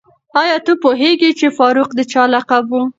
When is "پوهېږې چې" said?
0.83-1.47